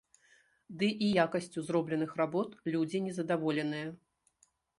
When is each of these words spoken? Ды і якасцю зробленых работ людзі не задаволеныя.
Ды 0.77 0.87
і 1.07 1.09
якасцю 1.25 1.59
зробленых 1.67 2.15
работ 2.23 2.57
людзі 2.77 3.03
не 3.09 3.13
задаволеныя. 3.19 3.87